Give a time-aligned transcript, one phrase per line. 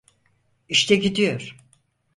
[0.69, 1.55] İşte gidiyor.